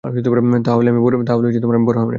তাহলে 0.63 0.87
আমি 0.89 0.99
বড়ো 0.99 1.17
হারামি। 1.95 2.09